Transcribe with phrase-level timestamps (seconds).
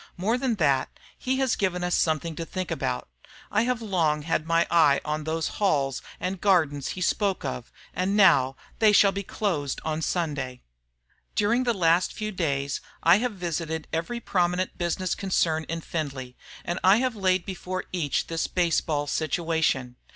[0.17, 3.07] More than that, he has given us something to think about.
[3.51, 8.17] I have long had my eye on those halls and gardens he spoke of, and
[8.17, 10.57] now they shall be closed on Sundays.
[11.35, 16.79] "During the last few days I have visited every prominent business concern in Findlay, and
[16.83, 19.97] I have laid before each this baseball situation.